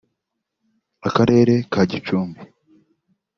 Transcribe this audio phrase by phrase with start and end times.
[1.07, 2.41] Akarere ka Gicumbi